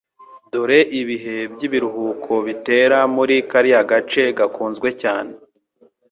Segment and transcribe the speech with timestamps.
[0.51, 5.31] Dore ibihe byibiruhuko bitera muri kariya gace gakunzwe cyane